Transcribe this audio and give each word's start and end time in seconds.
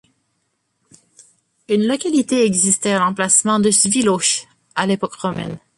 Une 1.69 1.85
localité 1.85 2.43
existait 2.43 2.91
à 2.93 2.97
l'emplacement 2.97 3.59
de 3.59 3.69
Sviloš 3.69 4.47
à 4.73 4.87
l'époque 4.87 5.13
romaine. 5.13 5.59